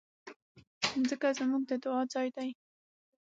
[0.99, 2.45] مځکه زموږ د دعا ځای ده.